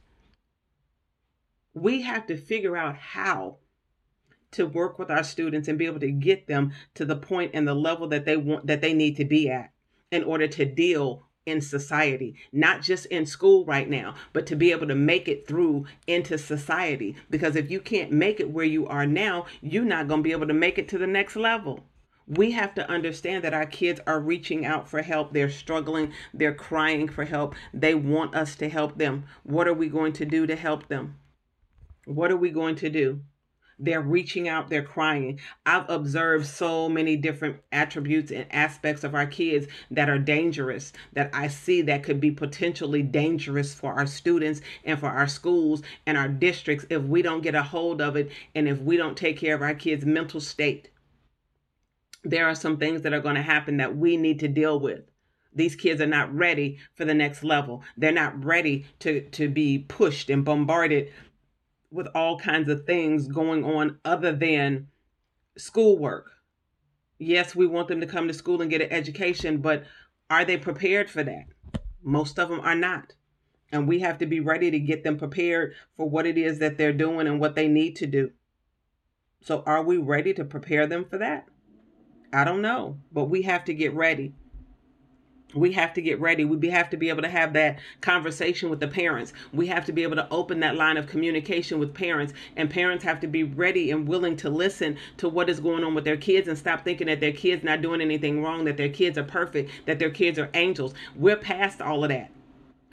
We 1.74 2.02
have 2.02 2.26
to 2.26 2.36
figure 2.36 2.76
out 2.76 2.96
how 2.96 3.58
to 4.52 4.66
work 4.66 4.98
with 4.98 5.10
our 5.10 5.22
students 5.22 5.68
and 5.68 5.78
be 5.78 5.86
able 5.86 6.00
to 6.00 6.10
get 6.10 6.46
them 6.46 6.72
to 6.94 7.04
the 7.04 7.16
point 7.16 7.50
and 7.54 7.68
the 7.68 7.74
level 7.74 8.08
that 8.08 8.24
they 8.24 8.36
want 8.36 8.66
that 8.66 8.80
they 8.80 8.94
need 8.94 9.16
to 9.16 9.24
be 9.24 9.50
at 9.50 9.72
in 10.10 10.24
order 10.24 10.48
to 10.48 10.64
deal 10.64 11.25
in 11.46 11.60
society, 11.60 12.34
not 12.52 12.82
just 12.82 13.06
in 13.06 13.24
school 13.24 13.64
right 13.64 13.88
now, 13.88 14.14
but 14.32 14.46
to 14.46 14.56
be 14.56 14.72
able 14.72 14.88
to 14.88 14.94
make 14.94 15.28
it 15.28 15.46
through 15.46 15.86
into 16.06 16.36
society. 16.36 17.14
Because 17.30 17.56
if 17.56 17.70
you 17.70 17.80
can't 17.80 18.10
make 18.10 18.40
it 18.40 18.50
where 18.50 18.66
you 18.66 18.86
are 18.88 19.06
now, 19.06 19.46
you're 19.62 19.84
not 19.84 20.08
going 20.08 20.20
to 20.20 20.24
be 20.24 20.32
able 20.32 20.48
to 20.48 20.52
make 20.52 20.76
it 20.76 20.88
to 20.88 20.98
the 20.98 21.06
next 21.06 21.36
level. 21.36 21.84
We 22.28 22.50
have 22.50 22.74
to 22.74 22.90
understand 22.90 23.44
that 23.44 23.54
our 23.54 23.66
kids 23.66 24.00
are 24.04 24.18
reaching 24.18 24.66
out 24.66 24.88
for 24.88 25.00
help. 25.02 25.32
They're 25.32 25.48
struggling. 25.48 26.12
They're 26.34 26.54
crying 26.54 27.08
for 27.08 27.24
help. 27.24 27.54
They 27.72 27.94
want 27.94 28.34
us 28.34 28.56
to 28.56 28.68
help 28.68 28.98
them. 28.98 29.24
What 29.44 29.68
are 29.68 29.74
we 29.74 29.88
going 29.88 30.12
to 30.14 30.24
do 30.24 30.44
to 30.48 30.56
help 30.56 30.88
them? 30.88 31.18
What 32.04 32.32
are 32.32 32.36
we 32.36 32.50
going 32.50 32.74
to 32.76 32.90
do? 32.90 33.20
They're 33.78 34.00
reaching 34.00 34.48
out, 34.48 34.70
they're 34.70 34.82
crying. 34.82 35.38
I've 35.66 35.88
observed 35.90 36.46
so 36.46 36.88
many 36.88 37.16
different 37.16 37.60
attributes 37.70 38.30
and 38.30 38.46
aspects 38.50 39.04
of 39.04 39.14
our 39.14 39.26
kids 39.26 39.66
that 39.90 40.08
are 40.08 40.18
dangerous, 40.18 40.94
that 41.12 41.30
I 41.34 41.48
see 41.48 41.82
that 41.82 42.02
could 42.02 42.18
be 42.18 42.30
potentially 42.30 43.02
dangerous 43.02 43.74
for 43.74 43.92
our 43.92 44.06
students 44.06 44.62
and 44.84 44.98
for 44.98 45.08
our 45.08 45.28
schools 45.28 45.82
and 46.06 46.16
our 46.16 46.28
districts 46.28 46.86
if 46.88 47.02
we 47.02 47.20
don't 47.20 47.42
get 47.42 47.54
a 47.54 47.62
hold 47.62 48.00
of 48.00 48.16
it 48.16 48.30
and 48.54 48.66
if 48.66 48.80
we 48.80 48.96
don't 48.96 49.16
take 49.16 49.36
care 49.36 49.54
of 49.54 49.62
our 49.62 49.74
kids' 49.74 50.06
mental 50.06 50.40
state. 50.40 50.88
There 52.24 52.46
are 52.48 52.54
some 52.54 52.78
things 52.78 53.02
that 53.02 53.12
are 53.12 53.20
going 53.20 53.36
to 53.36 53.42
happen 53.42 53.76
that 53.76 53.96
we 53.96 54.16
need 54.16 54.40
to 54.40 54.48
deal 54.48 54.80
with 54.80 55.02
these 55.56 55.74
kids 55.74 56.00
are 56.00 56.06
not 56.06 56.32
ready 56.34 56.78
for 56.94 57.04
the 57.04 57.14
next 57.14 57.42
level 57.42 57.82
they're 57.96 58.12
not 58.12 58.44
ready 58.44 58.84
to 58.98 59.22
to 59.30 59.48
be 59.48 59.78
pushed 59.78 60.30
and 60.30 60.44
bombarded 60.44 61.10
with 61.90 62.06
all 62.14 62.38
kinds 62.38 62.68
of 62.68 62.84
things 62.84 63.28
going 63.28 63.64
on 63.64 63.98
other 64.04 64.32
than 64.32 64.88
schoolwork. 65.56 66.32
Yes 67.18 67.54
we 67.54 67.66
want 67.66 67.88
them 67.88 68.00
to 68.00 68.06
come 68.06 68.28
to 68.28 68.34
school 68.34 68.60
and 68.60 68.70
get 68.70 68.82
an 68.82 68.92
education 68.92 69.58
but 69.58 69.84
are 70.28 70.44
they 70.44 70.56
prepared 70.56 71.08
for 71.08 71.22
that? 71.22 71.46
Most 72.02 72.38
of 72.38 72.48
them 72.48 72.60
are 72.60 72.74
not. 72.74 73.14
And 73.72 73.88
we 73.88 74.00
have 74.00 74.18
to 74.18 74.26
be 74.26 74.40
ready 74.40 74.70
to 74.70 74.78
get 74.78 75.02
them 75.04 75.16
prepared 75.16 75.74
for 75.96 76.08
what 76.08 76.26
it 76.26 76.38
is 76.38 76.58
that 76.58 76.78
they're 76.78 76.92
doing 76.92 77.26
and 77.26 77.40
what 77.40 77.54
they 77.54 77.68
need 77.68 77.96
to 77.96 78.06
do. 78.06 78.32
So 79.40 79.62
are 79.66 79.82
we 79.82 79.96
ready 79.96 80.34
to 80.34 80.44
prepare 80.44 80.86
them 80.86 81.04
for 81.04 81.18
that? 81.18 81.46
I 82.32 82.44
don't 82.44 82.62
know 82.62 82.98
but 83.12 83.24
we 83.24 83.42
have 83.42 83.64
to 83.64 83.74
get 83.74 83.94
ready 83.94 84.34
we 85.56 85.72
have 85.72 85.94
to 85.94 86.02
get 86.02 86.20
ready. 86.20 86.44
We 86.44 86.68
have 86.70 86.90
to 86.90 86.96
be 86.96 87.08
able 87.08 87.22
to 87.22 87.28
have 87.28 87.52
that 87.54 87.78
conversation 88.00 88.68
with 88.70 88.80
the 88.80 88.88
parents. 88.88 89.32
We 89.52 89.66
have 89.68 89.84
to 89.86 89.92
be 89.92 90.02
able 90.02 90.16
to 90.16 90.28
open 90.30 90.60
that 90.60 90.76
line 90.76 90.96
of 90.96 91.06
communication 91.06 91.78
with 91.78 91.94
parents. 91.94 92.34
And 92.56 92.70
parents 92.70 93.04
have 93.04 93.20
to 93.20 93.26
be 93.26 93.42
ready 93.42 93.90
and 93.90 94.06
willing 94.06 94.36
to 94.38 94.50
listen 94.50 94.96
to 95.18 95.28
what 95.28 95.48
is 95.48 95.60
going 95.60 95.84
on 95.84 95.94
with 95.94 96.04
their 96.04 96.16
kids 96.16 96.48
and 96.48 96.58
stop 96.58 96.84
thinking 96.84 97.06
that 97.06 97.20
their 97.20 97.32
kids 97.32 97.64
not 97.64 97.82
doing 97.82 98.00
anything 98.00 98.42
wrong, 98.42 98.64
that 98.64 98.76
their 98.76 98.88
kids 98.88 99.16
are 99.16 99.24
perfect, 99.24 99.70
that 99.86 99.98
their 99.98 100.10
kids 100.10 100.38
are 100.38 100.50
angels. 100.54 100.94
We're 101.14 101.36
past 101.36 101.80
all 101.80 102.04
of 102.04 102.10
that. 102.10 102.30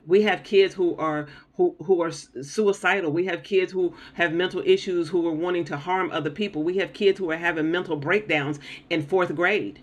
We 0.06 0.24
have 0.24 0.44
kids 0.44 0.74
who 0.74 0.98
are 0.98 1.28
who 1.56 1.76
who 1.86 2.02
are 2.02 2.12
suicidal. 2.12 3.12
We 3.14 3.26
have 3.26 3.42
kids 3.44 3.72
who 3.72 3.96
have 4.16 4.34
mental 4.34 4.62
issues 4.66 5.08
who 5.08 5.26
are 5.26 5.34
wanting 5.34 5.64
to 5.66 5.78
harm 5.78 6.12
other 6.12 6.30
people. 6.30 6.62
We 6.62 6.78
have 6.78 6.92
kids 6.92 7.20
who 7.20 7.32
are 7.32 7.38
having 7.38 7.72
mental 7.72 7.96
breakdowns 7.96 8.60
in 8.90 9.04
4th 9.04 9.34
grade 9.34 9.80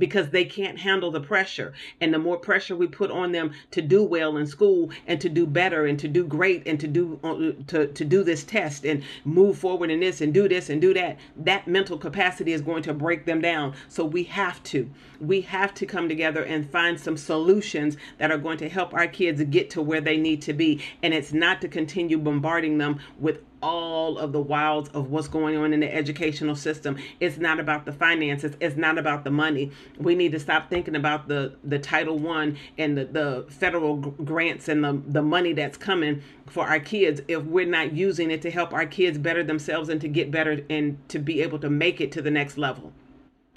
because 0.00 0.30
they 0.30 0.44
can't 0.44 0.78
handle 0.80 1.12
the 1.12 1.20
pressure. 1.20 1.72
And 2.00 2.12
the 2.12 2.18
more 2.18 2.38
pressure 2.38 2.74
we 2.74 2.88
put 2.88 3.12
on 3.12 3.30
them 3.30 3.52
to 3.70 3.80
do 3.80 4.02
well 4.02 4.36
in 4.38 4.46
school 4.48 4.90
and 5.06 5.20
to 5.20 5.28
do 5.28 5.46
better 5.46 5.86
and 5.86 5.96
to 6.00 6.08
do 6.08 6.24
great 6.26 6.66
and 6.66 6.80
to 6.80 6.88
do 6.88 7.20
uh, 7.22 7.52
to, 7.68 7.86
to 7.86 8.04
do 8.04 8.24
this 8.24 8.42
test 8.42 8.84
and 8.84 9.04
move 9.24 9.58
forward 9.58 9.90
in 9.90 10.00
this 10.00 10.20
and 10.20 10.34
do 10.34 10.48
this 10.48 10.70
and 10.70 10.80
do 10.80 10.92
that, 10.94 11.18
that 11.36 11.68
mental 11.68 11.98
capacity 11.98 12.52
is 12.52 12.62
going 12.62 12.82
to 12.82 12.94
break 12.94 13.26
them 13.26 13.40
down. 13.40 13.74
So 13.88 14.04
we 14.04 14.24
have 14.24 14.62
to. 14.64 14.90
We 15.20 15.42
have 15.42 15.74
to 15.74 15.86
come 15.86 16.08
together 16.08 16.42
and 16.42 16.68
find 16.70 16.98
some 16.98 17.16
solutions 17.16 17.96
that 18.18 18.30
are 18.30 18.38
going 18.38 18.58
to 18.58 18.68
help 18.68 18.94
our 18.94 19.06
kids 19.06 19.42
get 19.44 19.68
to 19.70 19.82
where 19.82 20.00
they 20.00 20.16
need 20.16 20.40
to 20.42 20.54
be. 20.54 20.82
And 21.02 21.12
it's 21.12 21.32
not 21.32 21.60
to 21.60 21.68
continue 21.68 22.18
bombarding 22.18 22.78
them 22.78 23.00
with 23.18 23.40
all 23.62 24.18
of 24.18 24.32
the 24.32 24.40
wilds 24.40 24.88
of 24.90 25.10
what's 25.10 25.28
going 25.28 25.56
on 25.56 25.72
in 25.72 25.80
the 25.80 25.94
educational 25.94 26.56
system. 26.56 26.96
It's 27.20 27.38
not 27.38 27.60
about 27.60 27.84
the 27.84 27.92
finances. 27.92 28.56
It's 28.60 28.76
not 28.76 28.98
about 28.98 29.24
the 29.24 29.30
money. 29.30 29.70
We 29.98 30.14
need 30.14 30.32
to 30.32 30.40
stop 30.40 30.70
thinking 30.70 30.96
about 30.96 31.28
the 31.28 31.56
the 31.64 31.78
Title 31.78 32.18
One 32.18 32.58
and 32.78 32.96
the, 32.96 33.04
the 33.04 33.46
federal 33.48 33.96
grants 33.96 34.68
and 34.68 34.84
the, 34.84 35.00
the 35.06 35.22
money 35.22 35.52
that's 35.52 35.76
coming 35.76 36.22
for 36.46 36.66
our 36.66 36.80
kids 36.80 37.20
if 37.28 37.42
we're 37.44 37.66
not 37.66 37.92
using 37.92 38.30
it 38.30 38.42
to 38.42 38.50
help 38.50 38.72
our 38.72 38.86
kids 38.86 39.18
better 39.18 39.42
themselves 39.42 39.88
and 39.88 40.00
to 40.00 40.08
get 40.08 40.30
better 40.30 40.60
and 40.68 40.98
to 41.08 41.18
be 41.18 41.42
able 41.42 41.58
to 41.58 41.70
make 41.70 42.00
it 42.00 42.12
to 42.12 42.22
the 42.22 42.30
next 42.30 42.58
level. 42.58 42.92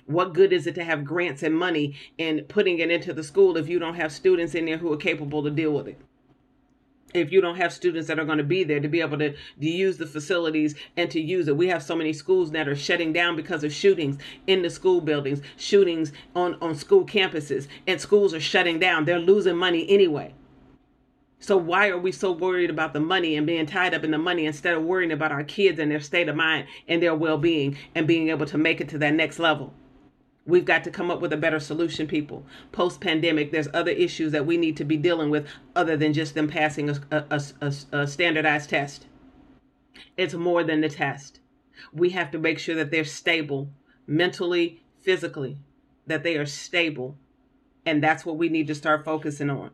What 0.06 0.34
good 0.34 0.52
is 0.52 0.68
it 0.68 0.76
to 0.76 0.84
have 0.84 1.06
grants 1.06 1.44
and 1.44 1.58
money 1.58 1.96
and 2.20 2.48
putting 2.50 2.80
it 2.80 2.92
into 2.92 3.14
the 3.14 3.24
school 3.24 3.56
if 3.56 3.70
you 3.70 3.80
don't 3.80 3.96
have 3.96 4.12
students 4.12 4.54
in 4.54 4.66
there 4.66 4.78
who 4.78 4.92
are 4.92 4.98
capable 4.98 5.44
to 5.44 5.50
deal 5.50 5.72
with 5.72 5.88
it? 5.88 6.00
If 7.14 7.32
you 7.32 7.42
don't 7.42 7.58
have 7.58 7.74
students 7.74 8.08
that 8.08 8.20
are 8.20 8.26
going 8.26 8.38
to 8.38 8.44
be 8.44 8.64
there 8.64 8.80
to 8.80 8.88
be 8.88 9.02
able 9.02 9.18
to, 9.20 9.32
to 9.32 9.38
use 9.60 9.98
the 9.98 10.06
facilities 10.06 10.76
and 10.98 11.10
to 11.12 11.20
use 11.20 11.48
it. 11.48 11.58
We 11.58 11.68
have 11.68 11.84
so 11.84 11.96
many 11.96 12.14
schools 12.14 12.52
that 12.52 12.68
are 12.68 12.76
shutting 12.76 13.14
down 13.14 13.36
because 13.36 13.64
of 13.64 13.74
shootings 13.74 14.18
in 14.48 14.62
the 14.62 14.70
school 14.70 15.02
buildings, 15.02 15.42
shootings 15.58 16.12
on, 16.36 16.56
on 16.62 16.76
school 16.76 17.06
campuses, 17.06 17.68
and 17.88 18.00
schools 18.00 18.34
are 18.34 18.40
shutting 18.40 18.80
down. 18.80 19.06
They're 19.06 19.20
losing 19.20 19.58
money 19.58 19.90
anyway. 19.90 20.34
So 21.40 21.58
why 21.58 21.90
are 21.90 21.98
we 21.98 22.14
so 22.14 22.32
worried 22.32 22.70
about 22.70 22.94
the 22.94 23.02
money 23.02 23.36
and 23.36 23.46
being 23.46 23.66
tied 23.66 23.94
up 23.94 24.06
in 24.06 24.12
the 24.12 24.18
money 24.18 24.46
instead 24.46 24.76
of 24.76 24.84
worrying 24.84 25.12
about 25.12 25.34
our 25.34 25.44
kids 25.44 25.78
and 25.78 25.92
their 25.92 26.00
state 26.00 26.30
of 26.30 26.38
mind 26.38 26.68
and 26.88 27.04
their 27.04 27.14
well-being 27.14 27.78
and 27.96 28.08
being 28.08 28.30
able 28.30 28.46
to 28.46 28.58
make 28.58 28.80
it 28.80 28.88
to 28.90 28.98
that 29.00 29.14
next 29.14 29.40
level? 29.40 29.74
We've 30.46 30.66
got 30.66 30.84
to 30.84 30.92
come 30.92 31.10
up 31.10 31.22
with 31.22 31.32
a 31.32 31.38
better 31.38 31.60
solution, 31.60 32.06
people. 32.06 32.46
Post 32.74 33.00
pandemic, 33.00 33.52
there's 33.52 33.70
other 33.74 33.92
issues 33.92 34.34
that 34.34 34.46
we 34.46 34.58
need 34.58 34.76
to 34.78 34.84
be 34.84 34.98
dealing 34.98 35.30
with 35.30 35.48
other 35.76 35.96
than 35.96 36.12
just 36.12 36.36
them 36.36 36.50
passing 36.50 36.90
a, 36.90 37.00
a, 37.12 37.42
a, 37.62 37.74
a, 37.94 38.08
standardized 38.08 38.70
test. 38.70 39.08
It's 40.18 40.34
more 40.34 40.64
than 40.64 40.82
the 40.82 40.90
test. 40.90 41.40
We 41.94 42.10
have 42.10 42.30
to 42.32 42.40
make 42.40 42.60
sure 42.60 42.76
that 42.76 42.92
they're 42.92 43.06
stable 43.06 43.70
mentally, 44.06 44.84
physically, 45.00 45.60
that 46.08 46.24
they 46.24 46.36
are 46.36 46.46
stable. 46.46 47.18
And 47.86 48.04
that's 48.04 48.26
what 48.26 48.38
we 48.38 48.50
need 48.50 48.68
to 48.68 48.76
start 48.76 49.06
focusing 49.06 49.50
on. 49.50 49.72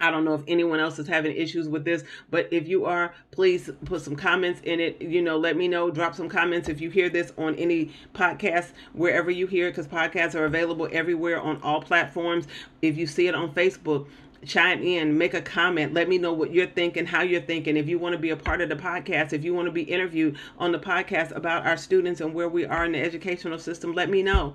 I 0.00 0.10
don't 0.10 0.24
know 0.24 0.34
if 0.34 0.42
anyone 0.48 0.80
else 0.80 0.98
is 0.98 1.06
having 1.06 1.36
issues 1.36 1.68
with 1.68 1.84
this, 1.84 2.04
but 2.30 2.48
if 2.50 2.68
you 2.68 2.84
are, 2.84 3.14
please 3.30 3.70
put 3.84 4.02
some 4.02 4.16
comments 4.16 4.60
in 4.64 4.80
it. 4.80 5.00
You 5.00 5.22
know, 5.22 5.36
let 5.36 5.56
me 5.56 5.68
know. 5.68 5.90
Drop 5.90 6.14
some 6.14 6.28
comments 6.28 6.68
if 6.68 6.80
you 6.80 6.90
hear 6.90 7.08
this 7.08 7.32
on 7.38 7.54
any 7.56 7.92
podcast, 8.14 8.72
wherever 8.92 9.30
you 9.30 9.46
hear 9.46 9.68
it, 9.68 9.72
because 9.72 9.86
podcasts 9.86 10.34
are 10.34 10.44
available 10.44 10.88
everywhere 10.92 11.40
on 11.40 11.60
all 11.62 11.80
platforms. 11.80 12.46
If 12.82 12.96
you 12.96 13.06
see 13.06 13.28
it 13.28 13.34
on 13.34 13.52
Facebook, 13.54 14.08
chime 14.44 14.82
in, 14.82 15.16
make 15.16 15.34
a 15.34 15.42
comment, 15.42 15.94
let 15.94 16.08
me 16.08 16.18
know 16.18 16.32
what 16.32 16.52
you're 16.52 16.66
thinking, 16.66 17.06
how 17.06 17.22
you're 17.22 17.40
thinking. 17.40 17.76
If 17.76 17.88
you 17.88 17.98
want 17.98 18.12
to 18.14 18.18
be 18.18 18.30
a 18.30 18.36
part 18.36 18.60
of 18.60 18.68
the 18.68 18.76
podcast, 18.76 19.32
if 19.32 19.44
you 19.44 19.54
want 19.54 19.66
to 19.66 19.72
be 19.72 19.82
interviewed 19.82 20.36
on 20.58 20.72
the 20.72 20.78
podcast 20.78 21.34
about 21.34 21.66
our 21.66 21.76
students 21.76 22.20
and 22.20 22.34
where 22.34 22.48
we 22.48 22.64
are 22.64 22.84
in 22.84 22.92
the 22.92 23.00
educational 23.00 23.58
system, 23.58 23.92
let 23.92 24.10
me 24.10 24.22
know 24.22 24.54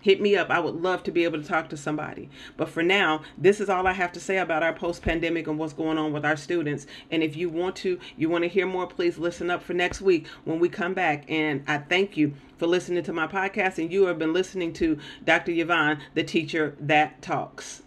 hit 0.00 0.20
me 0.20 0.36
up. 0.36 0.50
I 0.50 0.60
would 0.60 0.76
love 0.76 1.02
to 1.04 1.10
be 1.10 1.24
able 1.24 1.40
to 1.40 1.46
talk 1.46 1.68
to 1.70 1.76
somebody. 1.76 2.28
But 2.56 2.68
for 2.68 2.82
now, 2.82 3.22
this 3.36 3.60
is 3.60 3.68
all 3.68 3.86
I 3.86 3.92
have 3.92 4.12
to 4.12 4.20
say 4.20 4.38
about 4.38 4.62
our 4.62 4.72
post 4.72 5.02
pandemic 5.02 5.46
and 5.46 5.58
what's 5.58 5.72
going 5.72 5.98
on 5.98 6.12
with 6.12 6.24
our 6.24 6.36
students. 6.36 6.86
And 7.10 7.22
if 7.22 7.36
you 7.36 7.48
want 7.48 7.76
to, 7.76 7.98
you 8.16 8.28
want 8.28 8.44
to 8.44 8.48
hear 8.48 8.66
more, 8.66 8.86
please 8.86 9.18
listen 9.18 9.50
up 9.50 9.62
for 9.62 9.74
next 9.74 10.00
week 10.00 10.26
when 10.44 10.58
we 10.58 10.68
come 10.68 10.94
back. 10.94 11.24
And 11.28 11.62
I 11.66 11.78
thank 11.78 12.16
you 12.16 12.34
for 12.58 12.66
listening 12.66 13.02
to 13.04 13.12
my 13.12 13.26
podcast. 13.26 13.78
And 13.78 13.92
you 13.92 14.06
have 14.06 14.18
been 14.18 14.32
listening 14.32 14.72
to 14.74 14.98
Dr. 15.24 15.52
Yvonne, 15.52 16.00
the 16.14 16.24
teacher 16.24 16.76
that 16.80 17.22
talks. 17.22 17.82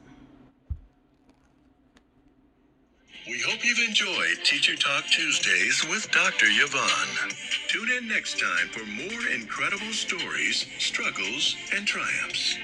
We 3.28 3.40
hope 3.40 3.64
you've 3.66 3.80
enjoyed 3.88 4.44
Teacher 4.44 4.76
Talk 4.76 5.06
Tuesdays 5.06 5.86
with 5.90 6.12
Dr. 6.12 6.48
Yvonne. 6.50 7.32
Tune 7.70 7.90
in 7.98 8.10
next 8.10 8.38
time 8.38 8.68
for 8.70 8.86
more 8.86 9.28
incredible 9.34 9.94
stories, 9.94 10.66
struggles, 10.78 11.56
and 11.74 11.88
triumphs. 11.88 12.58